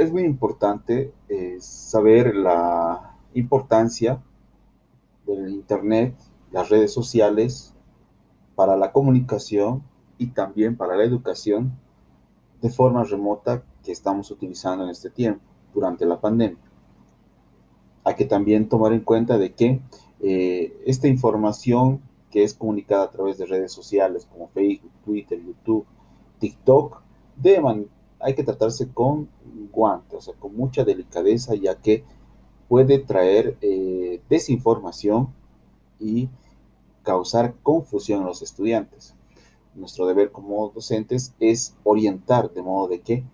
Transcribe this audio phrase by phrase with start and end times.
[0.00, 4.22] es muy importante eh, saber la importancia
[5.26, 6.16] del Internet,
[6.50, 7.74] las redes sociales,
[8.54, 9.82] para la comunicación
[10.16, 11.78] y también para la educación
[12.62, 15.42] de forma remota que estamos utilizando en este tiempo,
[15.74, 16.64] durante la pandemia.
[18.02, 19.82] Hay que también tomar en cuenta de que
[20.20, 25.84] eh, esta información que es comunicada a través de redes sociales como Facebook, Twitter, YouTube,
[26.38, 27.02] TikTok,
[28.20, 29.28] hay que tratarse con
[29.70, 32.04] guante, o sea, con mucha delicadeza, ya que
[32.68, 35.28] puede traer eh, desinformación
[35.98, 36.28] y
[37.02, 39.14] causar confusión a los estudiantes.
[39.74, 43.24] Nuestro deber como docentes es orientar de modo de que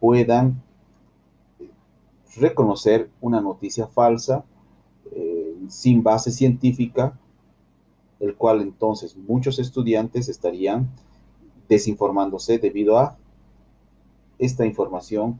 [0.00, 0.62] puedan
[2.36, 4.44] reconocer una noticia falsa
[5.12, 7.18] eh, sin base científica,
[8.20, 10.90] el cual entonces muchos estudiantes estarían
[11.68, 13.16] desinformándose debido a
[14.40, 15.38] esta información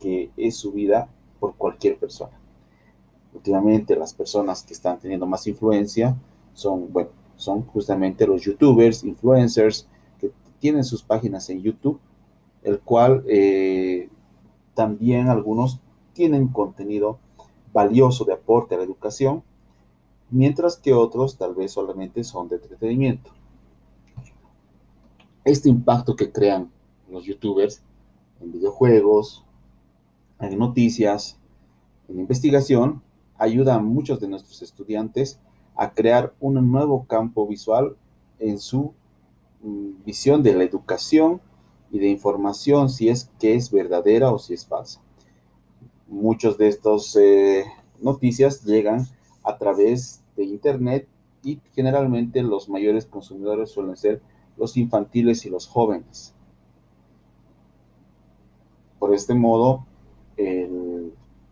[0.00, 2.32] que es subida por cualquier persona.
[3.34, 6.16] Últimamente las personas que están teniendo más influencia
[6.54, 9.86] son, bueno, son justamente los youtubers, influencers,
[10.18, 12.00] que tienen sus páginas en YouTube,
[12.62, 14.08] el cual eh,
[14.74, 15.80] también algunos
[16.14, 17.18] tienen contenido
[17.72, 19.42] valioso de aporte a la educación,
[20.30, 23.30] mientras que otros tal vez solamente son de entretenimiento.
[25.44, 26.70] Este impacto que crean
[27.08, 27.82] los youtubers
[28.40, 29.44] en videojuegos,
[30.40, 31.38] en noticias,
[32.08, 33.02] en investigación,
[33.36, 35.40] ayuda a muchos de nuestros estudiantes
[35.76, 37.96] a crear un nuevo campo visual
[38.38, 38.92] en su
[39.62, 41.40] mm, visión de la educación
[41.90, 45.00] y de información, si es que es verdadera o si es falsa.
[46.06, 47.64] Muchos de estas eh,
[48.00, 49.06] noticias llegan
[49.42, 51.08] a través de Internet
[51.42, 54.20] y generalmente los mayores consumidores suelen ser
[54.56, 56.34] los infantiles y los jóvenes.
[59.08, 59.86] Por este modo,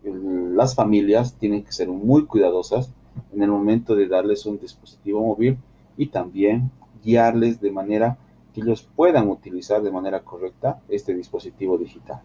[0.03, 2.93] las familias tienen que ser muy cuidadosas
[3.33, 5.57] en el momento de darles un dispositivo móvil
[5.97, 6.69] y también
[7.03, 8.19] guiarles de manera
[8.53, 12.21] que ellos puedan utilizar de manera correcta este dispositivo digital.